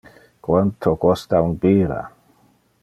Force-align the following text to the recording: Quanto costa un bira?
Quanto 0.47 0.93
costa 1.03 1.43
un 1.49 1.53
bira? 1.65 2.01